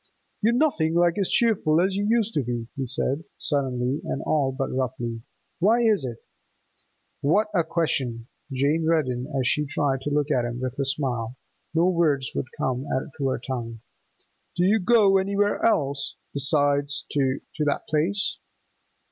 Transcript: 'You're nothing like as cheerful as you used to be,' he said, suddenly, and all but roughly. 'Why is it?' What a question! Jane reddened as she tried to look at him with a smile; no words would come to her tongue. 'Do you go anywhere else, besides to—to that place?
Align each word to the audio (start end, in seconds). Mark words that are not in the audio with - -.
'You're 0.41 0.53
nothing 0.53 0.95
like 0.95 1.19
as 1.19 1.29
cheerful 1.29 1.79
as 1.79 1.95
you 1.95 2.03
used 2.09 2.33
to 2.33 2.41
be,' 2.41 2.65
he 2.75 2.87
said, 2.87 3.23
suddenly, 3.37 4.01
and 4.03 4.23
all 4.23 4.51
but 4.51 4.73
roughly. 4.75 5.21
'Why 5.59 5.81
is 5.81 6.03
it?' 6.05 6.23
What 7.21 7.49
a 7.53 7.63
question! 7.63 8.25
Jane 8.51 8.87
reddened 8.89 9.27
as 9.39 9.45
she 9.47 9.67
tried 9.67 10.01
to 10.01 10.09
look 10.09 10.31
at 10.31 10.43
him 10.43 10.59
with 10.59 10.79
a 10.79 10.85
smile; 10.85 11.35
no 11.75 11.87
words 11.87 12.31
would 12.33 12.47
come 12.57 12.83
to 13.19 13.27
her 13.27 13.37
tongue. 13.37 13.81
'Do 14.55 14.63
you 14.63 14.79
go 14.79 15.19
anywhere 15.19 15.63
else, 15.63 16.15
besides 16.33 17.05
to—to 17.11 17.63
that 17.65 17.87
place? 17.87 18.39